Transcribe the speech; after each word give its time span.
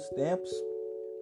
últimos 0.00 0.08
tempos, 0.10 0.50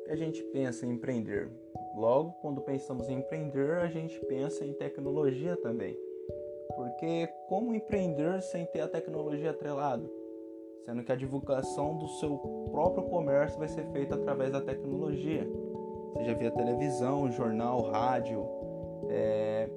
a 0.09 0.15
gente 0.15 0.43
pensa 0.45 0.87
em 0.87 0.91
empreender. 0.91 1.51
Logo, 1.97 2.33
quando 2.41 2.61
pensamos 2.61 3.09
em 3.09 3.19
empreender, 3.19 3.79
a 3.79 3.89
gente 3.89 4.19
pensa 4.27 4.65
em 4.65 4.73
tecnologia 4.73 5.57
também. 5.57 5.99
Porque 6.77 7.29
como 7.49 7.75
empreender 7.75 8.41
sem 8.41 8.65
ter 8.67 8.81
a 8.81 8.89
tecnologia 8.89 9.51
atrelado? 9.51 10.09
Sendo 10.85 11.03
que 11.03 11.11
a 11.11 11.17
divulgação 11.17 11.97
do 11.97 12.07
seu 12.07 12.39
próprio 12.71 13.05
comércio 13.05 13.59
vai 13.59 13.69
ser 13.69 13.85
feita 13.87 14.15
através 14.15 14.53
da 14.53 14.61
tecnologia, 14.61 15.47
seja 16.17 16.35
via 16.35 16.51
televisão, 16.51 17.31
jornal, 17.31 17.83
rádio, 17.83 18.47
é, 19.09 19.69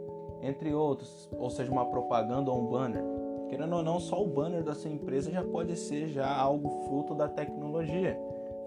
entre 0.42 0.74
outros, 0.74 1.30
ou 1.34 1.50
seja, 1.50 1.72
uma 1.72 1.90
propaganda 1.90 2.52
ou 2.52 2.60
um 2.60 2.68
banner. 2.68 3.04
Querendo 3.50 3.76
ou 3.76 3.84
não, 3.84 4.00
só 4.00 4.22
o 4.24 4.28
banner 4.28 4.64
da 4.64 4.74
sua 4.74 4.92
empresa 4.92 5.30
já 5.30 5.44
pode 5.44 5.76
ser 5.76 6.08
já 6.08 6.34
algo 6.34 6.70
fruto 6.86 7.14
da 7.14 7.28
tecnologia, 7.28 8.18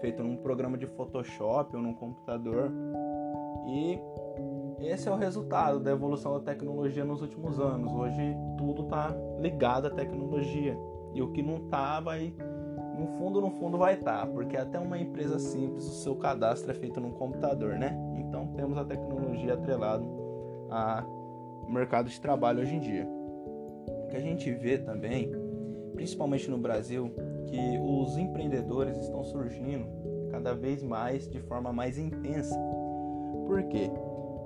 feito 0.05 0.21
num 0.21 0.37
programa 0.37 0.77
de 0.77 0.85
Photoshop 0.85 1.75
ou 1.75 1.81
num 1.81 1.95
computador. 1.95 2.71
E 3.67 3.99
esse 4.79 5.09
é 5.09 5.11
o 5.11 5.15
resultado 5.15 5.79
da 5.79 5.89
evolução 5.89 6.33
da 6.33 6.41
tecnologia 6.41 7.03
nos 7.03 7.23
últimos 7.23 7.59
anos. 7.59 7.91
Hoje 7.91 8.37
tudo 8.55 8.83
está 8.83 9.15
ligado 9.39 9.87
à 9.87 9.89
tecnologia. 9.89 10.77
E 11.15 11.23
o 11.23 11.31
que 11.31 11.41
não 11.41 11.69
tá 11.69 11.99
vai 11.99 12.31
no 12.99 13.07
fundo 13.17 13.41
no 13.41 13.49
fundo 13.49 13.79
vai 13.79 13.95
estar, 13.95 14.25
tá, 14.25 14.27
porque 14.27 14.55
até 14.55 14.79
uma 14.79 14.97
empresa 14.97 15.39
simples 15.39 15.85
o 15.85 16.03
seu 16.03 16.15
cadastro 16.15 16.69
é 16.69 16.73
feito 16.75 17.01
num 17.01 17.11
computador, 17.11 17.73
né? 17.79 17.97
Então 18.19 18.47
temos 18.55 18.77
a 18.77 18.85
tecnologia 18.85 19.55
atrelado 19.55 20.05
ao 20.69 21.67
mercado 21.67 22.09
de 22.09 22.21
trabalho 22.21 22.61
hoje 22.61 22.75
em 22.75 22.79
dia. 22.79 23.07
O 23.87 24.07
que 24.09 24.17
a 24.17 24.21
gente 24.21 24.51
vê 24.51 24.77
também, 24.77 25.31
principalmente 25.95 26.49
no 26.49 26.59
Brasil, 26.59 27.11
que 27.45 27.79
os 27.79 28.17
empreendedores 28.17 28.97
estão 28.97 29.23
surgindo 29.23 29.87
cada 30.35 30.53
vez 30.53 30.83
mais 30.83 31.29
de 31.29 31.39
forma 31.39 31.71
mais 31.71 31.97
intensa. 31.97 32.55
Por 33.47 33.63
quê? 33.63 33.89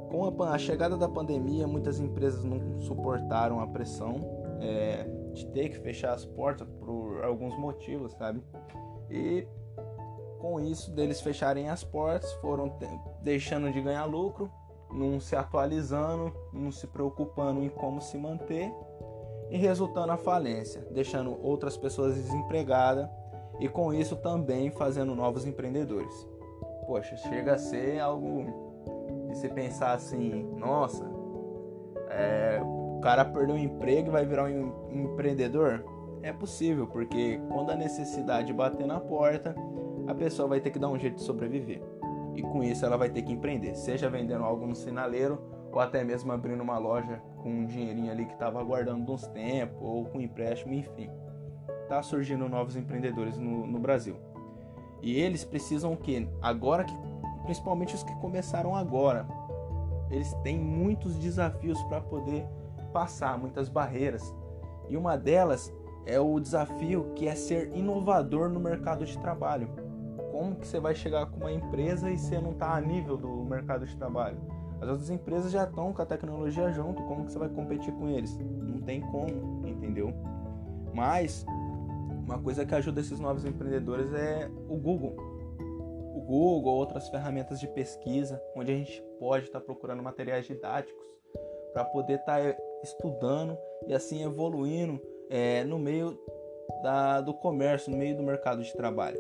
Com 0.10 0.44
a, 0.44 0.54
a 0.54 0.58
chegada 0.58 0.96
da 0.96 1.10
pandemia, 1.10 1.68
muitas 1.68 2.00
empresas 2.00 2.44
não 2.44 2.80
suportaram 2.80 3.60
a 3.60 3.68
pressão 3.68 4.16
é, 4.62 5.08
de 5.34 5.48
ter 5.48 5.70
que 5.70 5.80
fechar 5.80 6.14
as 6.14 6.26
portas 6.26 6.68
por 6.80 7.24
alguns 7.24 7.58
motivos, 7.58 8.14
sabe? 8.14 8.44
E 9.10 9.48
com 10.40 10.60
isso, 10.60 10.92
deles 10.92 11.22
fecharem 11.22 11.70
as 11.70 11.84
portas, 11.84 12.32
foram 12.34 12.78
deixando 13.22 13.72
de 13.72 13.82
ganhar 13.82 14.06
lucro, 14.06 14.50
não 14.92 15.20
se 15.20 15.36
atualizando, 15.36 16.32
não 16.54 16.72
se 16.72 16.86
preocupando 16.88 17.64
em 17.64 17.70
como 17.70 18.00
se 18.00 18.18
manter 18.18 18.72
e 19.50 19.58
resultando 19.58 20.12
a 20.12 20.18
falência, 20.18 20.88
deixando 20.92 21.38
outras 21.44 21.76
pessoas 21.76 22.16
desempregadas 22.16 23.10
e 23.60 23.68
com 23.68 23.94
isso 23.94 24.16
também 24.16 24.72
fazendo 24.72 25.16
novos 25.16 25.46
empreendedores. 25.46 26.28
Poxa, 26.86 27.16
chega 27.18 27.54
a 27.54 27.58
ser 27.58 28.00
algo 28.00 28.46
de 29.30 29.38
se 29.38 29.50
pensar 29.50 29.94
assim, 29.94 30.44
nossa, 30.58 31.06
é, 32.10 32.60
o 32.64 33.00
cara 33.02 33.24
perdeu 33.24 33.56
o 33.56 33.60
emprego 33.60 34.10
e 34.10 34.12
vai 34.12 34.26
virar 34.26 34.46
um 34.46 34.90
empreendedor? 34.92 35.86
É 36.22 36.34
possível, 36.34 36.88
porque 36.88 37.40
quando 37.48 37.70
a 37.70 37.76
necessidade 37.76 38.52
bater 38.52 38.86
na 38.86 39.00
porta, 39.00 39.56
a 40.08 40.14
pessoa 40.14 40.50
vai 40.50 40.60
ter 40.60 40.72
que 40.72 40.80
dar 40.80 40.90
um 40.90 40.98
jeito 40.98 41.16
de 41.16 41.22
sobreviver. 41.22 41.82
E 42.36 42.42
com 42.42 42.64
isso 42.64 42.86
ela 42.86 42.98
vai 42.98 43.10
ter 43.10 43.22
que 43.22 43.32
empreender, 43.32 43.76
seja 43.76 44.10
vendendo 44.10 44.44
algo 44.44 44.66
no 44.66 44.76
sinaleiro 44.76 45.40
ou 45.72 45.80
até 45.80 46.04
mesmo 46.04 46.32
abrindo 46.32 46.62
uma 46.62 46.78
loja 46.78 47.22
com 47.38 47.50
um 47.50 47.66
dinheirinho 47.66 48.12
ali 48.12 48.26
que 48.26 48.34
estava 48.34 48.64
guardando 48.64 49.12
uns 49.12 49.28
tempos 49.28 49.82
ou 49.82 50.06
com 50.06 50.20
empréstimo, 50.20 50.74
enfim. 50.74 51.10
Tá 51.90 52.02
surgindo 52.02 52.48
novos 52.48 52.78
empreendedores 52.78 53.38
no, 53.38 53.68
no 53.68 53.80
Brasil. 53.80 54.16
E 55.02 55.20
eles 55.20 55.44
precisam 55.44 55.92
o 55.92 55.98
quê? 55.98 56.28
Agora 56.42 56.86
que 56.86 56.94
principalmente 57.50 57.96
os 57.96 58.04
que 58.04 58.14
começaram 58.18 58.76
agora. 58.76 59.26
Eles 60.12 60.32
têm 60.44 60.60
muitos 60.60 61.16
desafios 61.16 61.82
para 61.84 62.00
poder 62.00 62.46
passar, 62.94 63.40
muitas 63.40 63.70
barreiras. 63.70 64.34
E 64.88 64.96
uma 64.96 65.18
delas 65.18 65.74
é 66.06 66.20
o 66.20 66.40
desafio 66.40 67.12
que 67.16 67.28
é 67.28 67.34
ser 67.34 67.76
inovador 67.76 68.50
no 68.50 68.60
mercado 68.60 69.04
de 69.04 69.18
trabalho. 69.18 69.68
Como 70.32 70.56
que 70.56 70.68
você 70.68 70.80
vai 70.80 70.94
chegar 70.94 71.26
com 71.26 71.38
uma 71.38 71.52
empresa 71.52 72.12
e 72.12 72.20
você 72.20 72.40
não 72.40 72.52
está 72.52 72.76
a 72.76 72.82
nível 72.82 73.18
do 73.18 73.44
mercado 73.44 73.86
de 73.88 73.96
trabalho? 73.96 74.38
As 74.80 74.88
outras 74.88 75.10
empresas 75.10 75.52
já 75.52 75.64
estão 75.64 75.92
com 75.92 76.02
a 76.04 76.06
tecnologia 76.06 76.72
junto, 76.72 77.02
como 77.04 77.26
que 77.26 77.32
você 77.32 77.40
vai 77.40 77.50
competir 77.50 77.94
com 77.96 78.08
eles? 78.08 78.38
Não 78.38 78.80
tem 78.80 79.02
como, 79.02 79.68
entendeu? 79.68 80.14
Mas 80.94 81.46
uma 82.30 82.42
coisa 82.42 82.64
que 82.64 82.76
ajuda 82.76 83.02
esses 83.02 83.20
novos 83.20 83.44
empreendedores 83.44 84.14
é 84.14 84.50
o 84.68 84.78
Google 84.78 85.16
o 86.14 86.22
Google, 86.22 86.74
outras 86.74 87.08
ferramentas 87.10 87.60
de 87.60 87.68
pesquisa, 87.68 88.42
onde 88.56 88.72
a 88.72 88.76
gente 88.76 89.02
pode 89.20 89.46
estar 89.46 89.60
tá 89.60 89.66
procurando 89.66 90.04
materiais 90.04 90.46
didáticos 90.46 91.08
para 91.72 91.86
poder 91.86 92.20
estar 92.20 92.42
tá 92.42 92.62
estudando 92.84 93.58
e 93.88 93.94
assim 93.94 94.24
evoluindo 94.24 95.00
é, 95.30 95.64
no 95.64 95.80
meio 95.80 96.20
da, 96.84 97.22
do 97.22 97.34
comércio, 97.34 97.92
no 97.92 97.98
meio 97.98 98.18
do 98.18 98.24
mercado 98.24 98.62
de 98.62 98.74
trabalho. 98.74 99.20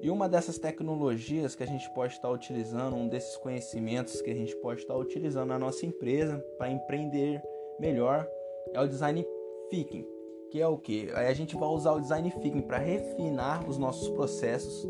E 0.00 0.10
uma 0.10 0.28
dessas 0.28 0.58
tecnologias 0.58 1.54
que 1.54 1.62
a 1.62 1.66
gente 1.66 1.88
pode 1.90 2.14
estar 2.14 2.28
utilizando, 2.28 2.96
um 2.96 3.08
desses 3.08 3.36
conhecimentos 3.36 4.20
que 4.20 4.30
a 4.30 4.34
gente 4.34 4.54
pode 4.56 4.80
estar 4.80 4.96
utilizando 4.96 5.48
na 5.48 5.58
nossa 5.58 5.86
empresa 5.86 6.38
para 6.58 6.70
empreender 6.70 7.42
melhor, 7.80 8.28
é 8.74 8.80
o 8.80 8.86
design 8.86 9.24
thinking, 9.70 10.06
que 10.50 10.60
é 10.60 10.66
o 10.66 10.78
que? 10.78 11.10
Aí 11.14 11.26
a 11.26 11.34
gente 11.34 11.56
vai 11.56 11.68
usar 11.68 11.92
o 11.92 12.00
design 12.00 12.30
thinking 12.30 12.62
para 12.62 12.78
refinar 12.78 13.68
os 13.68 13.78
nossos 13.78 14.08
processos 14.10 14.88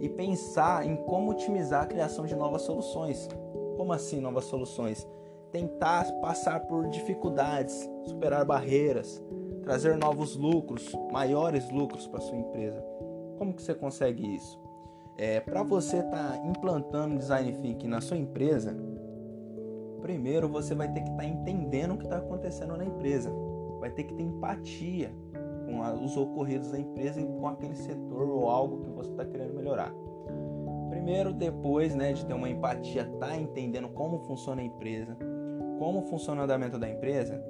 e 0.00 0.08
pensar 0.08 0.86
em 0.86 0.96
como 0.96 1.30
otimizar 1.30 1.82
a 1.82 1.86
criação 1.86 2.26
de 2.26 2.34
novas 2.34 2.62
soluções. 2.62 3.28
Como 3.76 3.92
assim 3.92 4.20
novas 4.20 4.44
soluções? 4.44 5.06
Tentar 5.52 6.04
passar 6.20 6.60
por 6.60 6.88
dificuldades, 6.88 7.88
superar 8.04 8.44
barreiras, 8.44 9.22
trazer 9.62 9.96
novos 9.96 10.36
lucros, 10.36 10.92
maiores 11.10 11.70
lucros 11.70 12.06
para 12.06 12.20
sua 12.20 12.36
empresa. 12.36 12.84
Como 13.38 13.54
que 13.54 13.62
você 13.62 13.74
consegue 13.74 14.34
isso? 14.34 14.60
É, 15.16 15.40
para 15.40 15.62
você 15.62 15.98
estar 15.98 16.32
tá 16.32 16.46
implantando 16.46 17.16
design 17.16 17.52
thinking 17.52 17.88
na 17.88 18.00
sua 18.00 18.16
empresa, 18.16 18.76
primeiro 20.02 20.48
você 20.48 20.74
vai 20.74 20.92
ter 20.92 21.00
que 21.00 21.10
estar 21.10 21.22
tá 21.22 21.28
entendendo 21.28 21.94
o 21.94 21.98
que 21.98 22.04
está 22.04 22.18
acontecendo 22.18 22.76
na 22.76 22.84
empresa, 22.84 23.32
vai 23.86 23.90
ter 23.90 24.04
que 24.04 24.14
ter 24.14 24.22
empatia 24.22 25.12
com 25.64 25.82
a, 25.82 25.92
os 25.94 26.16
ocorridos 26.16 26.70
da 26.70 26.78
empresa 26.78 27.20
e 27.20 27.24
com 27.24 27.46
aquele 27.46 27.74
setor 27.74 28.28
ou 28.28 28.48
algo 28.48 28.80
que 28.82 28.90
você 28.90 29.10
está 29.10 29.24
querendo 29.24 29.54
melhorar. 29.54 29.92
Primeiro, 30.90 31.32
depois 31.32 31.94
né, 31.94 32.12
de 32.12 32.24
ter 32.24 32.34
uma 32.34 32.48
empatia, 32.48 33.04
tá 33.20 33.36
entendendo 33.36 33.88
como 33.88 34.18
funciona 34.20 34.62
a 34.62 34.64
empresa, 34.64 35.16
como 35.78 36.02
funciona 36.02 36.40
o 36.40 36.44
andamento 36.44 36.78
da 36.78 36.88
empresa, 36.88 37.42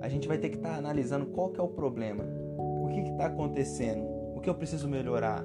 a 0.00 0.08
gente 0.08 0.26
vai 0.26 0.38
ter 0.38 0.48
que 0.48 0.56
estar 0.56 0.70
tá 0.70 0.76
analisando 0.76 1.26
qual 1.26 1.50
que 1.50 1.60
é 1.60 1.62
o 1.62 1.68
problema, 1.68 2.24
o 2.56 2.88
que 2.88 3.00
está 3.00 3.26
acontecendo, 3.26 4.04
o 4.34 4.40
que 4.40 4.48
eu 4.48 4.54
preciso 4.54 4.88
melhorar. 4.88 5.44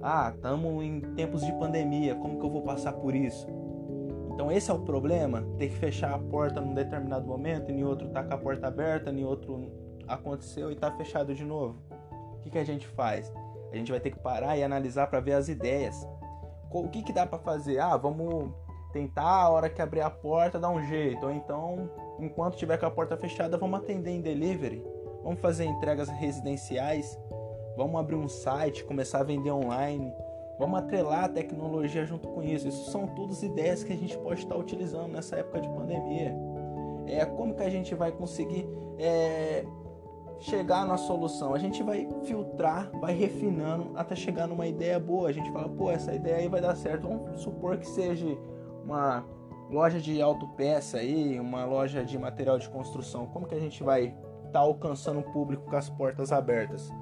Ah, 0.00 0.32
estamos 0.34 0.84
em 0.84 1.00
tempos 1.14 1.44
de 1.44 1.52
pandemia, 1.52 2.14
como 2.16 2.38
que 2.38 2.44
eu 2.44 2.50
vou 2.50 2.62
passar 2.62 2.92
por 2.92 3.14
isso? 3.14 3.46
Então 4.34 4.50
esse 4.50 4.70
é 4.70 4.74
o 4.74 4.78
problema, 4.78 5.42
ter 5.58 5.68
que 5.68 5.76
fechar 5.76 6.14
a 6.14 6.18
porta 6.18 6.60
num 6.60 6.74
determinado 6.74 7.26
momento, 7.26 7.70
e 7.70 7.74
em 7.74 7.84
outro 7.84 8.08
tá 8.08 8.22
com 8.22 8.34
a 8.34 8.38
porta 8.38 8.68
aberta, 8.68 9.10
em 9.10 9.24
outro 9.24 9.70
aconteceu 10.08 10.70
e 10.70 10.74
está 10.74 10.90
fechado 10.90 11.34
de 11.34 11.44
novo. 11.44 11.82
O 12.36 12.40
que, 12.40 12.50
que 12.50 12.58
a 12.58 12.64
gente 12.64 12.86
faz? 12.86 13.32
A 13.72 13.76
gente 13.76 13.90
vai 13.90 14.00
ter 14.00 14.10
que 14.10 14.18
parar 14.18 14.56
e 14.56 14.62
analisar 14.62 15.06
para 15.06 15.20
ver 15.20 15.32
as 15.32 15.48
ideias. 15.48 15.96
O 16.70 16.88
que, 16.88 17.02
que 17.02 17.12
dá 17.12 17.26
para 17.26 17.38
fazer? 17.38 17.78
Ah, 17.78 17.96
vamos 17.96 18.52
tentar 18.92 19.42
a 19.42 19.48
hora 19.48 19.70
que 19.70 19.80
abrir 19.80 20.00
a 20.00 20.10
porta 20.10 20.58
dar 20.58 20.70
um 20.70 20.82
jeito. 20.84 21.24
Ou 21.24 21.32
então, 21.32 21.90
enquanto 22.18 22.56
tiver 22.56 22.78
com 22.78 22.86
a 22.86 22.90
porta 22.90 23.16
fechada, 23.16 23.56
vamos 23.56 23.80
atender 23.80 24.10
em 24.10 24.20
delivery. 24.20 24.84
Vamos 25.22 25.40
fazer 25.40 25.64
entregas 25.64 26.08
residenciais. 26.08 27.18
Vamos 27.76 27.98
abrir 27.98 28.16
um 28.16 28.28
site, 28.28 28.84
começar 28.84 29.20
a 29.20 29.24
vender 29.24 29.50
online. 29.50 30.12
Vamos 30.58 30.78
atrelar 30.78 31.24
a 31.24 31.28
tecnologia 31.28 32.04
junto 32.04 32.28
com 32.28 32.42
isso. 32.42 32.68
Isso 32.68 32.90
são 32.90 33.06
todas 33.06 33.42
ideias 33.42 33.82
que 33.82 33.92
a 33.92 33.96
gente 33.96 34.16
pode 34.18 34.40
estar 34.40 34.56
utilizando 34.56 35.08
nessa 35.08 35.36
época 35.36 35.60
de 35.60 35.68
pandemia. 35.68 36.34
É 37.06 37.24
como 37.24 37.54
que 37.54 37.62
a 37.62 37.70
gente 37.70 37.94
vai 37.94 38.12
conseguir 38.12 38.68
é, 38.98 39.64
chegar 40.38 40.86
na 40.86 40.96
solução. 40.96 41.54
A 41.54 41.58
gente 41.58 41.82
vai 41.82 42.08
filtrar, 42.24 42.90
vai 43.00 43.14
refinando 43.14 43.92
até 43.96 44.14
chegar 44.14 44.46
numa 44.46 44.66
ideia 44.66 44.98
boa. 44.98 45.28
A 45.28 45.32
gente 45.32 45.50
fala, 45.50 45.68
pô, 45.68 45.90
essa 45.90 46.14
ideia 46.14 46.36
aí 46.36 46.48
vai 46.48 46.60
dar 46.60 46.76
certo. 46.76 47.08
Vamos 47.08 47.40
supor 47.40 47.78
que 47.78 47.86
seja 47.86 48.26
uma 48.84 49.24
loja 49.70 50.00
de 50.00 50.20
autopeça 50.20 50.98
aí, 50.98 51.40
uma 51.40 51.64
loja 51.64 52.04
de 52.04 52.18
material 52.18 52.58
de 52.58 52.68
construção. 52.68 53.26
Como 53.26 53.46
que 53.46 53.54
a 53.54 53.60
gente 53.60 53.82
vai 53.82 54.06
estar 54.06 54.50
tá 54.52 54.60
alcançando 54.60 55.20
o 55.20 55.32
público 55.32 55.68
com 55.68 55.76
as 55.76 55.88
portas 55.88 56.30
abertas? 56.30 56.92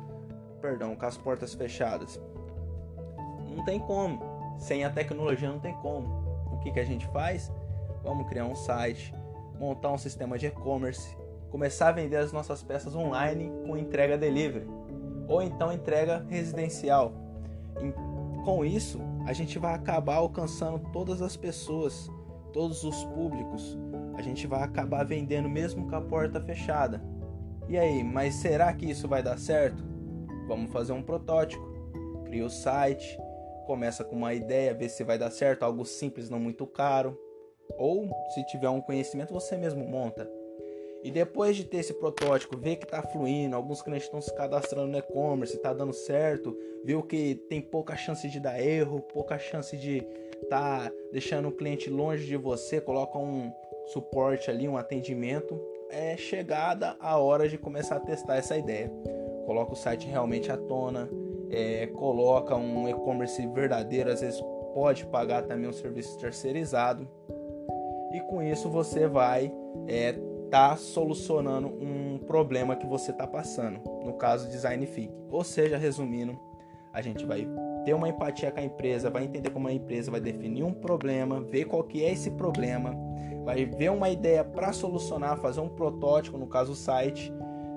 Perdão, 0.60 0.94
com 0.94 1.06
as 1.06 1.16
portas 1.16 1.54
fechadas. 1.54 2.20
Não 3.54 3.64
tem 3.64 3.78
como. 3.80 4.20
Sem 4.58 4.84
a 4.84 4.90
tecnologia 4.90 5.48
não 5.48 5.58
tem 5.58 5.74
como. 5.74 6.06
O 6.52 6.58
que, 6.58 6.70
que 6.70 6.80
a 6.80 6.84
gente 6.84 7.06
faz? 7.08 7.50
Vamos 8.02 8.28
criar 8.28 8.46
um 8.46 8.54
site, 8.54 9.14
montar 9.58 9.92
um 9.92 9.98
sistema 9.98 10.38
de 10.38 10.46
e-commerce, 10.46 11.16
começar 11.50 11.88
a 11.88 11.92
vender 11.92 12.16
as 12.16 12.32
nossas 12.32 12.62
peças 12.62 12.94
online 12.94 13.50
com 13.66 13.76
entrega 13.76 14.16
delivery 14.16 14.66
ou 15.28 15.42
então 15.42 15.72
entrega 15.72 16.26
residencial. 16.28 17.12
Com 18.44 18.64
isso, 18.64 19.00
a 19.26 19.32
gente 19.32 19.58
vai 19.58 19.74
acabar 19.74 20.16
alcançando 20.16 20.80
todas 20.92 21.22
as 21.22 21.36
pessoas, 21.36 22.10
todos 22.52 22.82
os 22.82 23.04
públicos. 23.04 23.78
A 24.14 24.22
gente 24.22 24.46
vai 24.46 24.62
acabar 24.62 25.04
vendendo 25.04 25.48
mesmo 25.48 25.88
com 25.88 25.94
a 25.94 26.00
porta 26.00 26.40
fechada. 26.40 27.02
E 27.68 27.78
aí, 27.78 28.02
mas 28.02 28.34
será 28.34 28.72
que 28.72 28.90
isso 28.90 29.06
vai 29.06 29.22
dar 29.22 29.38
certo? 29.38 29.84
Vamos 30.48 30.72
fazer 30.72 30.92
um 30.92 31.02
protótipo. 31.02 31.62
Cria 32.24 32.44
o 32.44 32.50
site, 32.50 33.16
começa 33.70 34.02
com 34.02 34.16
uma 34.16 34.34
ideia, 34.34 34.74
vê 34.74 34.88
se 34.88 35.04
vai 35.04 35.16
dar 35.16 35.30
certo, 35.30 35.62
algo 35.62 35.84
simples, 35.84 36.28
não 36.28 36.40
muito 36.40 36.66
caro. 36.66 37.16
Ou, 37.78 38.10
se 38.34 38.44
tiver 38.46 38.68
um 38.68 38.80
conhecimento, 38.80 39.32
você 39.32 39.56
mesmo 39.56 39.86
monta. 39.86 40.28
E 41.04 41.10
depois 41.12 41.54
de 41.54 41.62
ter 41.62 41.76
esse 41.76 41.94
protótipo, 41.94 42.58
ver 42.58 42.76
que 42.76 42.84
está 42.84 43.00
fluindo, 43.00 43.54
alguns 43.54 43.80
clientes 43.80 44.06
estão 44.06 44.20
se 44.20 44.34
cadastrando 44.34 44.88
no 44.88 44.98
e-commerce, 44.98 45.54
está 45.54 45.72
dando 45.72 45.92
certo, 45.92 46.58
viu 46.84 47.00
que 47.00 47.36
tem 47.48 47.60
pouca 47.60 47.94
chance 47.96 48.28
de 48.28 48.40
dar 48.40 48.60
erro, 48.60 49.02
pouca 49.02 49.38
chance 49.38 49.76
de 49.76 50.04
tá 50.48 50.90
deixando 51.12 51.46
o 51.46 51.52
cliente 51.52 51.88
longe 51.88 52.26
de 52.26 52.36
você, 52.36 52.80
coloca 52.80 53.16
um 53.18 53.52
suporte 53.86 54.50
ali, 54.50 54.68
um 54.68 54.76
atendimento, 54.76 55.60
é 55.90 56.16
chegada 56.16 56.96
a 56.98 57.16
hora 57.18 57.48
de 57.48 57.56
começar 57.56 57.96
a 57.96 58.00
testar 58.00 58.34
essa 58.34 58.58
ideia. 58.58 58.90
Coloca 59.46 59.74
o 59.74 59.76
site 59.76 60.08
realmente 60.08 60.50
à 60.50 60.56
tona, 60.56 61.08
é, 61.50 61.86
coloca 61.88 62.56
um 62.56 62.88
e-commerce 62.88 63.46
verdadeiro, 63.48 64.10
às 64.10 64.20
vezes 64.20 64.40
pode 64.74 65.06
pagar 65.06 65.42
também 65.42 65.68
um 65.68 65.72
serviço 65.72 66.18
terceirizado. 66.18 67.08
E 68.12 68.20
com 68.22 68.42
isso 68.42 68.68
você 68.68 69.06
vai 69.06 69.52
é, 69.86 70.14
tá 70.50 70.76
solucionando 70.76 71.68
um 71.68 72.18
problema 72.18 72.74
que 72.74 72.86
você 72.86 73.12
está 73.12 73.26
passando, 73.26 73.80
no 74.04 74.14
caso 74.14 74.50
design 74.50 74.84
thinking. 74.86 75.14
Ou 75.30 75.44
seja, 75.44 75.76
resumindo, 75.76 76.38
a 76.92 77.00
gente 77.00 77.24
vai 77.24 77.46
ter 77.84 77.94
uma 77.94 78.08
empatia 78.08 78.50
com 78.50 78.58
a 78.58 78.64
empresa, 78.64 79.10
vai 79.10 79.24
entender 79.24 79.50
como 79.50 79.68
a 79.68 79.72
empresa 79.72 80.10
vai 80.10 80.20
definir 80.20 80.64
um 80.64 80.72
problema, 80.72 81.40
ver 81.40 81.66
qual 81.66 81.84
que 81.84 82.04
é 82.04 82.12
esse 82.12 82.32
problema, 82.32 82.94
vai 83.44 83.64
ver 83.64 83.90
uma 83.90 84.10
ideia 84.10 84.44
para 84.44 84.72
solucionar, 84.72 85.38
fazer 85.38 85.60
um 85.60 85.68
protótipo, 85.68 86.36
no 86.36 86.46
caso 86.46 86.72
o 86.72 86.76
site, 86.76 87.32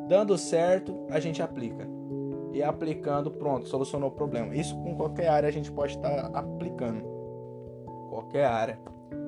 dando 0.07 0.37
certo, 0.37 1.05
a 1.09 1.19
gente 1.19 1.41
aplica. 1.41 1.87
E 2.53 2.61
aplicando, 2.61 3.31
pronto, 3.31 3.67
solucionou 3.67 4.09
o 4.09 4.13
problema. 4.13 4.55
Isso 4.55 4.75
com 4.77 4.95
qualquer 4.95 5.27
área 5.27 5.49
a 5.49 5.51
gente 5.51 5.71
pode 5.71 5.95
estar 5.95 6.29
tá 6.29 6.39
aplicando. 6.39 7.03
Qualquer 8.09 8.45
área 8.45 8.79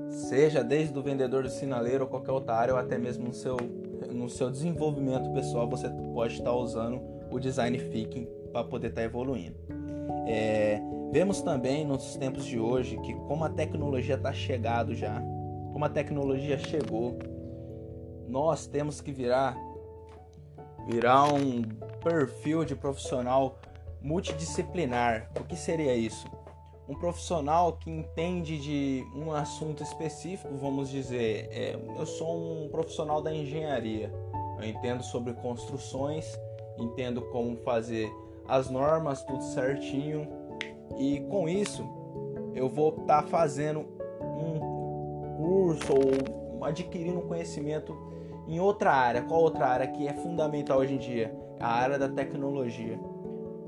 seja 0.09 0.63
desde 0.63 0.97
o 0.97 1.01
vendedor 1.01 1.43
do 1.43 1.49
sinaleiro 1.49 2.03
ou 2.03 2.09
qualquer 2.09 2.31
outra 2.31 2.55
área, 2.55 2.73
ou 2.73 2.79
até 2.79 2.97
mesmo 2.97 3.25
no 3.25 3.33
seu, 3.33 3.57
no 4.11 4.29
seu 4.29 4.49
desenvolvimento 4.49 5.31
pessoal, 5.31 5.67
você 5.67 5.89
pode 6.13 6.35
estar 6.35 6.53
usando 6.53 7.01
o 7.31 7.39
design 7.39 7.77
thinking 7.77 8.27
para 8.51 8.63
poder 8.63 8.89
estar 8.89 9.03
evoluindo. 9.03 9.57
É, 10.27 10.79
vemos 11.11 11.41
também 11.41 11.85
nos 11.85 12.15
tempos 12.15 12.45
de 12.45 12.59
hoje 12.59 12.97
que 12.97 13.13
como 13.27 13.43
a 13.43 13.49
tecnologia 13.49 14.15
está 14.15 14.31
chegado 14.31 14.93
já, 14.93 15.21
como 15.73 15.83
a 15.83 15.89
tecnologia 15.89 16.57
chegou, 16.57 17.17
nós 18.27 18.65
temos 18.65 19.01
que 19.01 19.11
virar 19.11 19.57
virar 20.87 21.31
um 21.33 21.61
perfil 22.03 22.63
de 22.63 22.75
profissional 22.75 23.59
multidisciplinar. 24.01 25.31
O 25.39 25.43
que 25.43 25.55
seria 25.55 25.95
isso? 25.95 26.27
um 26.87 26.93
profissional 26.93 27.73
que 27.73 27.89
entende 27.89 28.59
de 28.59 29.05
um 29.15 29.31
assunto 29.31 29.81
específico, 29.81 30.53
vamos 30.55 30.89
dizer, 30.89 31.49
é, 31.51 31.75
eu 31.97 32.05
sou 32.05 32.65
um 32.65 32.69
profissional 32.69 33.21
da 33.21 33.33
engenharia, 33.33 34.11
eu 34.59 34.63
entendo 34.63 35.03
sobre 35.03 35.33
construções, 35.33 36.39
entendo 36.77 37.21
como 37.31 37.57
fazer 37.57 38.11
as 38.47 38.69
normas, 38.69 39.23
tudo 39.23 39.41
certinho, 39.41 40.27
e 40.97 41.21
com 41.21 41.49
isso 41.49 41.83
eu 42.53 42.69
vou 42.69 42.89
estar 42.89 43.23
tá 43.23 43.27
fazendo 43.27 43.79
um 44.21 45.37
curso 45.37 45.91
ou 45.91 46.63
adquirindo 46.63 47.19
conhecimento 47.21 47.97
em 48.47 48.59
outra 48.59 48.91
área. 48.91 49.21
Qual 49.21 49.41
outra 49.41 49.67
área 49.67 49.87
que 49.87 50.07
é 50.07 50.13
fundamental 50.13 50.79
hoje 50.79 50.93
em 50.93 50.97
dia? 50.97 51.35
A 51.59 51.67
área 51.67 51.97
da 51.97 52.09
tecnologia. 52.09 52.99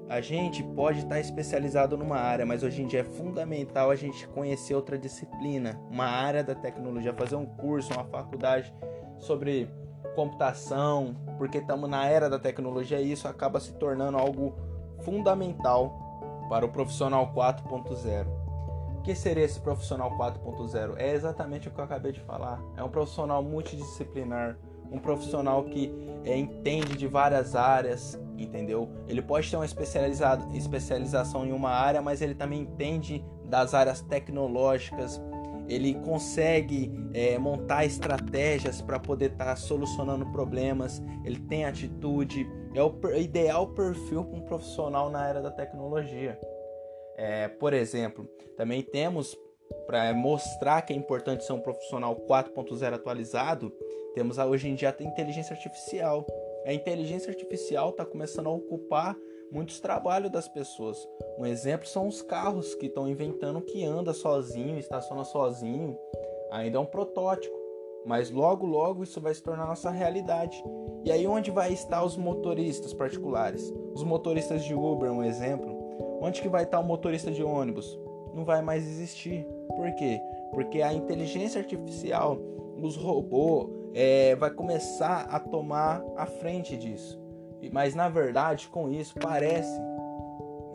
A 0.10 0.22
gente 0.22 0.64
pode 0.64 1.00
estar 1.00 1.20
especializado 1.20 1.98
numa 1.98 2.16
área, 2.16 2.46
mas 2.46 2.64
hoje 2.64 2.82
em 2.82 2.88
dia 2.88 3.02
é 3.02 3.04
fundamental 3.04 3.92
a 3.92 3.96
gente 3.96 4.26
conhecer 4.30 4.74
outra 4.74 4.98
disciplina, 4.98 5.78
uma 5.92 6.06
área 6.06 6.42
da 6.42 6.56
tecnologia, 6.56 7.14
fazer 7.14 7.36
um 7.36 7.46
curso, 7.46 7.94
uma 7.94 8.06
faculdade 8.06 8.74
sobre 9.18 9.70
computação, 10.16 11.16
porque 11.38 11.58
estamos 11.58 11.90
na 11.90 12.06
era 12.06 12.30
da 12.30 12.40
tecnologia 12.40 13.02
e 13.02 13.12
isso 13.12 13.28
acaba 13.28 13.60
se 13.60 13.74
tornando 13.74 14.18
algo 14.18 14.56
fundamental 15.04 16.48
para 16.50 16.66
o 16.66 16.70
profissional 16.70 17.34
4.0. 17.34 18.26
O 18.98 19.02
que 19.02 19.14
seria 19.14 19.44
esse 19.44 19.60
profissional 19.60 20.18
4.0? 20.18 20.96
É 20.98 21.14
exatamente 21.14 21.68
o 21.68 21.72
que 21.72 21.80
eu 21.80 21.84
acabei 21.84 22.12
de 22.12 22.20
falar. 22.22 22.62
É 22.76 22.84
um 22.84 22.90
profissional 22.90 23.44
multidisciplinar, 23.44 24.58
um 24.92 25.00
profissional 25.00 25.64
que 25.64 25.94
é, 26.24 26.38
entende 26.38 26.98
de 26.98 27.08
várias 27.08 27.56
áreas, 27.56 28.20
entendeu? 28.38 28.90
Ele 29.08 29.22
pode 29.22 29.50
ter 29.50 29.56
uma 29.56 29.66
especialização 29.66 31.46
em 31.46 31.52
uma 31.52 31.70
área, 31.70 32.02
mas 32.02 32.22
ele 32.22 32.36
também 32.36 32.62
entende 32.62 33.24
das 33.46 33.74
áreas 33.74 34.02
tecnológicas. 34.02 35.22
Ele 35.68 35.96
consegue 35.96 36.92
é, 37.14 37.38
montar 37.38 37.86
estratégias 37.86 38.82
para 38.82 39.00
poder 39.00 39.32
estar 39.32 39.46
tá 39.46 39.56
solucionando 39.56 40.26
problemas. 40.32 41.02
Ele 41.26 41.40
tem 41.40 41.66
atitude. 41.66 42.50
É 42.74 42.82
o 42.82 42.94
ideal 43.18 43.68
perfil 43.68 44.24
para 44.24 44.38
um 44.38 44.42
profissional 44.42 45.10
na 45.10 45.20
área 45.20 45.42
da 45.42 45.52
tecnologia. 45.52 46.40
É, 47.18 47.48
por 47.48 47.74
exemplo, 47.74 48.30
também 48.56 48.82
temos 48.82 49.36
para 49.86 50.14
mostrar 50.14 50.82
que 50.82 50.94
é 50.94 50.96
importante 50.96 51.44
ser 51.44 51.54
um 51.54 51.60
profissional 51.60 52.16
4.0 52.16 52.94
atualizado, 52.94 53.74
temos 54.18 54.40
hoje 54.40 54.68
em 54.68 54.74
dia 54.74 54.90
a 54.90 55.04
inteligência 55.04 55.54
artificial. 55.54 56.26
A 56.66 56.74
inteligência 56.74 57.30
artificial 57.30 57.92
está 57.92 58.04
começando 58.04 58.48
a 58.48 58.52
ocupar 58.52 59.16
muitos 59.52 59.80
trabalhos 59.80 60.32
das 60.32 60.48
pessoas. 60.48 60.98
Um 61.38 61.46
exemplo 61.46 61.88
são 61.88 62.08
os 62.08 62.24
carros 62.24 62.74
que 62.74 62.88
estão 62.88 63.08
inventando 63.08 63.62
que 63.62 63.86
anda 63.86 64.14
sozinho, 64.14 64.80
estaciona 64.80 65.24
sozinho. 65.24 65.96
Ainda 66.50 66.80
é 66.80 66.82
um 66.82 66.86
protótipo, 66.86 67.56
mas 68.08 68.32
logo 68.32 68.66
logo 68.66 69.04
isso 69.04 69.22
vai 69.22 69.36
se 69.36 69.44
tornar 69.44 69.68
nossa 69.68 69.92
realidade. 69.92 70.64
E 71.06 71.12
aí 71.12 71.28
onde 71.28 71.52
vai 71.52 71.72
estar 71.72 72.04
os 72.04 72.18
motoristas 72.18 72.96
particulares? 72.96 73.72
Os 73.94 74.04
motoristas 74.04 74.64
de 74.64 74.74
Uber, 74.74 75.12
um 75.12 75.24
exemplo. 75.24 75.78
Onde 76.24 76.42
que 76.42 76.50
vai 76.50 76.64
estar 76.64 76.80
o 76.80 76.84
motorista 76.84 77.30
de 77.30 77.44
ônibus? 77.44 78.00
Não 78.34 78.44
vai 78.44 78.64
mais 78.64 78.84
existir. 78.84 79.46
Por 79.76 79.94
quê? 79.94 80.20
Porque 80.54 80.82
a 80.82 80.92
inteligência 80.92 81.62
artificial, 81.62 82.40
os 82.82 82.96
robôs, 82.96 83.77
é, 84.00 84.36
vai 84.36 84.52
começar 84.52 85.22
a 85.22 85.40
tomar 85.40 86.04
a 86.16 86.28
frente 86.28 86.78
disso. 86.78 87.20
Mas 87.74 87.96
na 87.96 88.08
verdade, 88.08 88.68
com 88.68 88.92
isso, 88.92 89.16
parece, 89.20 89.82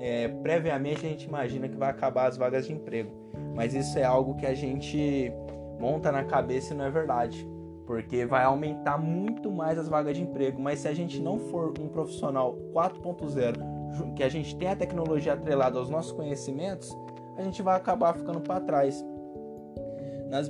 é, 0.00 0.26
previamente 0.26 1.06
a 1.06 1.08
gente 1.08 1.28
imagina 1.28 1.68
que 1.68 1.76
vai 1.76 1.88
acabar 1.88 2.26
as 2.26 2.36
vagas 2.36 2.66
de 2.66 2.72
emprego. 2.72 3.12
Mas 3.54 3.74
isso 3.74 3.96
é 3.96 4.02
algo 4.02 4.34
que 4.34 4.44
a 4.44 4.54
gente 4.54 5.32
monta 5.78 6.10
na 6.10 6.24
cabeça 6.24 6.74
e 6.74 6.76
não 6.76 6.84
é 6.84 6.90
verdade. 6.90 7.48
Porque 7.86 8.26
vai 8.26 8.42
aumentar 8.42 8.98
muito 8.98 9.52
mais 9.52 9.78
as 9.78 9.88
vagas 9.88 10.16
de 10.16 10.22
emprego. 10.24 10.60
Mas 10.60 10.80
se 10.80 10.88
a 10.88 10.92
gente 10.92 11.22
não 11.22 11.38
for 11.38 11.72
um 11.78 11.86
profissional 11.86 12.58
4.0, 12.74 14.14
que 14.16 14.24
a 14.24 14.28
gente 14.28 14.56
tem 14.56 14.66
a 14.66 14.74
tecnologia 14.74 15.34
atrelada 15.34 15.78
aos 15.78 15.88
nossos 15.88 16.10
conhecimentos, 16.10 16.92
a 17.36 17.42
gente 17.42 17.62
vai 17.62 17.76
acabar 17.76 18.14
ficando 18.14 18.40
para 18.40 18.58
trás. 18.58 19.04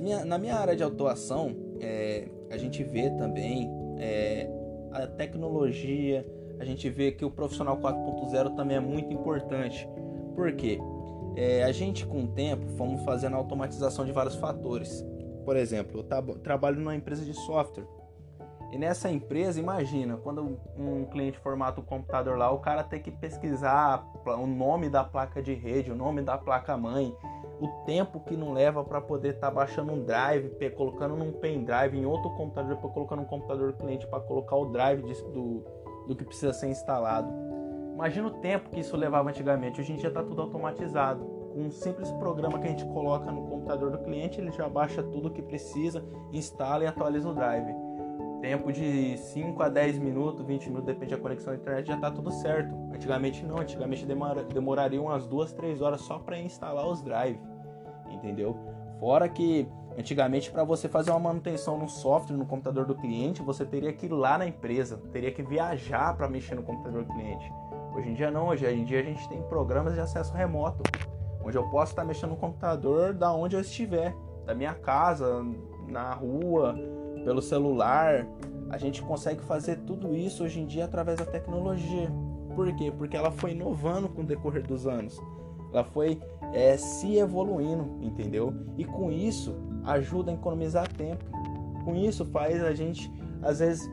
Minha, 0.01 0.25
na 0.25 0.39
minha 0.39 0.55
área 0.55 0.75
de 0.75 0.83
atuação, 0.83 1.55
é, 1.79 2.27
a 2.53 2.57
gente 2.57 2.83
vê 2.83 3.09
também 3.09 3.67
é, 3.97 4.47
a 4.91 5.07
tecnologia, 5.07 6.25
a 6.59 6.65
gente 6.65 6.87
vê 6.87 7.11
que 7.11 7.25
o 7.25 7.31
profissional 7.31 7.77
4.0 7.77 8.55
também 8.55 8.77
é 8.77 8.79
muito 8.79 9.11
importante. 9.11 9.89
Por 10.35 10.53
quê? 10.53 10.79
É, 11.35 11.63
a 11.63 11.71
gente, 11.71 12.05
com 12.05 12.25
o 12.25 12.27
tempo, 12.27 12.67
fomos 12.77 13.03
fazendo 13.03 13.33
a 13.33 13.37
automatização 13.37 14.05
de 14.05 14.11
vários 14.11 14.35
fatores. 14.35 15.03
Por 15.43 15.57
exemplo, 15.57 16.05
eu 16.11 16.35
trabalho 16.35 16.79
numa 16.79 16.95
empresa 16.95 17.25
de 17.25 17.33
software. 17.33 17.87
E 18.71 18.77
nessa 18.77 19.09
empresa, 19.09 19.59
imagina, 19.59 20.17
quando 20.17 20.59
um 20.77 21.05
cliente 21.05 21.39
formata 21.39 21.79
o 21.79 21.83
computador 21.83 22.37
lá, 22.37 22.51
o 22.51 22.59
cara 22.59 22.83
tem 22.83 23.01
que 23.01 23.11
pesquisar 23.11 24.05
o 24.25 24.45
nome 24.45 24.89
da 24.89 25.03
placa 25.03 25.41
de 25.41 25.55
rede, 25.55 25.91
o 25.91 25.95
nome 25.95 26.21
da 26.21 26.37
placa 26.37 26.77
mãe, 26.77 27.15
o 27.59 27.67
tempo 27.85 28.19
que 28.19 28.35
não 28.35 28.51
leva 28.53 28.83
para 28.83 28.99
poder 28.99 29.35
estar 29.35 29.47
tá 29.47 29.53
baixando 29.53 29.93
um 29.93 30.03
drive, 30.03 30.49
colocando 30.71 31.15
num 31.15 31.31
pendrive 31.31 31.97
em 31.97 32.05
outro 32.05 32.29
computador, 32.31 32.77
para 32.77 32.89
colocar 32.89 33.15
no 33.15 33.25
computador 33.25 33.71
do 33.71 33.77
cliente 33.77 34.07
para 34.07 34.19
colocar 34.19 34.55
o 34.55 34.65
drive 34.65 35.01
do, 35.01 35.63
do 36.07 36.15
que 36.15 36.25
precisa 36.25 36.53
ser 36.53 36.67
instalado. 36.67 37.31
Imagina 37.93 38.27
o 38.27 38.31
tempo 38.31 38.69
que 38.69 38.79
isso 38.79 38.97
levava 38.97 39.29
antigamente. 39.29 39.79
Hoje 39.79 39.93
em 39.93 39.97
dia 39.97 40.09
está 40.09 40.23
tudo 40.23 40.41
automatizado. 40.41 41.23
Com 41.53 41.61
um 41.61 41.71
simples 41.71 42.11
programa 42.13 42.57
que 42.57 42.67
a 42.67 42.71
gente 42.71 42.85
coloca 42.85 43.31
no 43.31 43.47
computador 43.47 43.91
do 43.91 43.99
cliente, 43.99 44.41
ele 44.41 44.51
já 44.51 44.67
baixa 44.67 45.03
tudo 45.03 45.27
o 45.27 45.31
que 45.31 45.43
precisa, 45.43 46.03
instala 46.31 46.83
e 46.83 46.87
atualiza 46.87 47.29
o 47.29 47.33
drive. 47.33 47.71
Tempo 48.43 48.73
de 48.73 49.17
5 49.17 49.63
a 49.63 49.69
10 49.69 49.99
minutos, 49.99 50.45
20 50.45 50.65
minutos, 50.67 50.85
depende 50.85 51.15
da 51.15 51.21
conexão 51.21 51.53
da 51.53 51.59
internet, 51.61 51.87
já 51.87 51.97
tá 51.97 52.11
tudo 52.11 52.29
certo. 52.29 52.75
Antigamente 52.93 53.45
não, 53.45 53.59
antigamente 53.59 54.05
demora, 54.05 54.43
demoraria 54.43 55.01
umas 55.01 55.25
2, 55.25 55.53
3 55.53 55.81
horas 55.81 56.01
só 56.01 56.19
para 56.19 56.37
instalar 56.37 56.85
os 56.85 57.01
drive, 57.01 57.39
entendeu? 58.09 58.59
Fora 58.99 59.29
que 59.29 59.65
antigamente 59.97 60.51
para 60.51 60.65
você 60.65 60.89
fazer 60.89 61.11
uma 61.11 61.21
manutenção 61.21 61.77
no 61.77 61.87
software, 61.87 62.35
no 62.35 62.45
computador 62.45 62.85
do 62.85 62.95
cliente, 62.95 63.41
você 63.41 63.65
teria 63.65 63.93
que 63.93 64.07
ir 64.07 64.11
lá 64.11 64.37
na 64.37 64.45
empresa, 64.45 64.97
teria 65.13 65.31
que 65.31 65.41
viajar 65.41 66.13
para 66.17 66.27
mexer 66.27 66.55
no 66.55 66.63
computador 66.63 67.05
do 67.05 67.13
cliente. 67.13 67.49
Hoje 67.95 68.09
em 68.09 68.13
dia 68.13 68.29
não, 68.29 68.49
hoje 68.49 68.65
em 68.65 68.83
dia 68.83 68.99
a 68.99 69.03
gente 69.03 69.27
tem 69.29 69.41
programas 69.43 69.93
de 69.93 70.01
acesso 70.01 70.33
remoto, 70.33 70.83
onde 71.41 71.57
eu 71.57 71.63
posso 71.69 71.93
estar 71.93 72.03
mexendo 72.03 72.31
no 72.31 72.37
computador 72.37 73.13
da 73.13 73.31
onde 73.31 73.55
eu 73.55 73.61
estiver, 73.61 74.13
da 74.45 74.53
minha 74.53 74.73
casa, 74.73 75.45
na 75.87 76.13
rua, 76.13 76.75
pelo 77.23 77.41
celular. 77.41 78.27
A 78.69 78.77
gente 78.77 79.01
consegue 79.01 79.41
fazer 79.43 79.77
tudo 79.79 80.15
isso 80.15 80.43
hoje 80.43 80.59
em 80.59 80.65
dia 80.65 80.85
através 80.85 81.19
da 81.19 81.25
tecnologia. 81.25 82.09
Por 82.55 82.73
quê? 82.75 82.91
Porque 82.95 83.17
ela 83.17 83.31
foi 83.31 83.51
inovando 83.51 84.09
com 84.09 84.21
o 84.21 84.25
decorrer 84.25 84.65
dos 84.65 84.87
anos. 84.87 85.19
Ela 85.71 85.83
foi 85.83 86.19
é, 86.53 86.77
se 86.77 87.17
evoluindo, 87.17 87.97
entendeu? 88.01 88.53
E 88.77 88.85
com 88.85 89.11
isso 89.11 89.55
ajuda 89.83 90.31
a 90.31 90.35
economizar 90.35 90.87
tempo. 90.93 91.25
Com 91.83 91.95
isso 91.95 92.25
faz 92.25 92.63
a 92.63 92.73
gente, 92.73 93.11
às 93.41 93.59
vezes, 93.59 93.89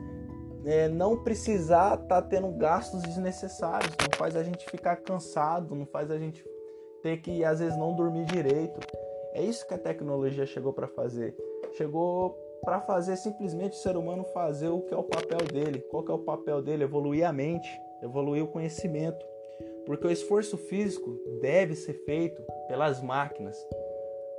é, 0.63 0.87
não 0.87 1.17
precisar 1.17 1.95
estar 1.95 2.21
tá 2.21 2.21
tendo 2.21 2.51
gastos 2.51 3.01
desnecessários. 3.01 3.95
Não 3.99 4.17
faz 4.17 4.35
a 4.35 4.43
gente 4.43 4.69
ficar 4.69 4.97
cansado, 4.97 5.75
não 5.75 5.85
faz 5.85 6.11
a 6.11 6.17
gente 6.17 6.45
ter 7.01 7.17
que, 7.17 7.43
às 7.43 7.59
vezes, 7.59 7.77
não 7.77 7.95
dormir 7.95 8.25
direito. 8.25 8.79
É 9.33 9.41
isso 9.41 9.67
que 9.67 9.73
a 9.73 9.77
tecnologia 9.77 10.45
chegou 10.45 10.71
para 10.71 10.87
fazer. 10.87 11.35
Chegou 11.73 12.37
para 12.63 12.79
fazer 12.81 13.15
simplesmente 13.17 13.73
o 13.73 13.81
ser 13.81 13.97
humano 13.97 14.23
fazer 14.25 14.69
o 14.69 14.81
que 14.81 14.93
é 14.93 14.97
o 14.97 15.03
papel 15.03 15.39
dele. 15.51 15.79
Qual 15.89 16.03
que 16.03 16.11
é 16.11 16.15
o 16.15 16.19
papel 16.19 16.61
dele? 16.61 16.83
Evoluir 16.83 17.27
a 17.27 17.33
mente, 17.33 17.69
evoluir 18.01 18.43
o 18.43 18.47
conhecimento. 18.47 19.25
Porque 19.85 20.05
o 20.05 20.11
esforço 20.11 20.57
físico 20.57 21.17
deve 21.41 21.75
ser 21.75 21.93
feito 22.05 22.41
pelas 22.67 23.01
máquinas. 23.01 23.57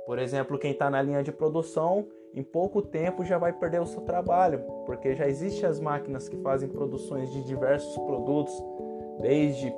Por 0.05 0.19
exemplo, 0.19 0.57
quem 0.57 0.71
está 0.71 0.89
na 0.89 1.01
linha 1.01 1.23
de 1.23 1.31
produção, 1.31 2.07
em 2.33 2.43
pouco 2.43 2.81
tempo 2.81 3.25
já 3.25 3.37
vai 3.37 3.53
perder 3.53 3.81
o 3.81 3.85
seu 3.85 4.01
trabalho, 4.01 4.59
porque 4.85 5.15
já 5.15 5.27
existem 5.27 5.65
as 5.65 5.79
máquinas 5.79 6.27
que 6.27 6.37
fazem 6.37 6.67
produções 6.67 7.29
de 7.31 7.43
diversos 7.43 7.95
produtos, 8.05 8.53
desde 9.21 9.73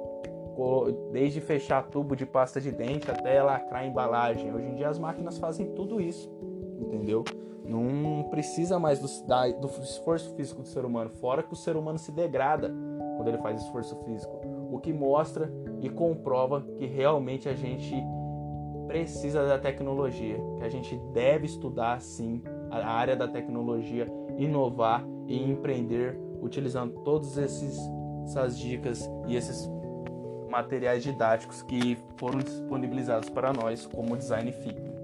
desde 1.11 1.41
fechar 1.41 1.89
tubo 1.89 2.15
de 2.15 2.25
pasta 2.25 2.61
de 2.61 2.71
dente 2.71 3.11
até 3.11 3.43
lacrar 3.43 3.85
embalagem. 3.85 4.53
Hoje 4.53 4.67
em 4.67 4.75
dia 4.75 4.87
as 4.87 4.97
máquinas 4.97 5.37
fazem 5.37 5.73
tudo 5.73 5.99
isso, 5.99 6.31
entendeu? 6.79 7.25
Não 7.67 8.27
precisa 8.29 8.77
mais 8.77 8.99
do, 8.99 9.27
da, 9.27 9.47
do 9.49 9.67
esforço 9.67 10.35
físico 10.35 10.61
do 10.61 10.67
ser 10.67 10.85
humano, 10.85 11.09
fora 11.09 11.43
que 11.43 11.53
o 11.53 11.55
ser 11.55 11.75
humano 11.75 11.97
se 11.97 12.11
degrada 12.11 12.71
quando 13.17 13.27
ele 13.27 13.37
faz 13.39 13.61
esforço 13.61 13.95
físico, 14.03 14.39
o 14.71 14.79
que 14.79 14.93
mostra 14.93 15.51
e 15.81 15.89
comprova 15.89 16.61
que 16.77 16.85
realmente 16.85 17.49
a 17.49 17.53
gente 17.53 17.95
precisa 18.87 19.45
da 19.45 19.57
tecnologia, 19.57 20.37
que 20.57 20.63
a 20.63 20.69
gente 20.69 20.95
deve 21.11 21.45
estudar 21.45 21.99
sim 22.01 22.43
a 22.69 22.85
área 22.85 23.15
da 23.15 23.27
tecnologia, 23.27 24.07
inovar 24.37 25.03
e 25.27 25.41
empreender 25.41 26.19
utilizando 26.45 26.93
todas 27.03 27.37
essas 27.37 28.57
dicas 28.57 29.09
e 29.27 29.35
esses 29.35 29.69
materiais 30.49 31.03
didáticos 31.03 31.61
que 31.63 31.97
foram 32.17 32.39
disponibilizados 32.39 33.29
para 33.29 33.51
nós 33.51 33.85
como 33.85 34.15
Design 34.15 34.51
Fic. 34.51 34.94